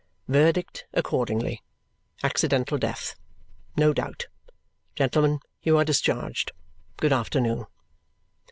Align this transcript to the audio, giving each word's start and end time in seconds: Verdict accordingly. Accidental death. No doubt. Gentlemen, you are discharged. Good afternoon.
Verdict 0.27 0.87
accordingly. 0.95 1.61
Accidental 2.23 2.79
death. 2.79 3.13
No 3.77 3.93
doubt. 3.93 4.25
Gentlemen, 4.95 5.41
you 5.61 5.77
are 5.77 5.85
discharged. 5.85 6.53
Good 6.97 7.13
afternoon. 7.13 7.67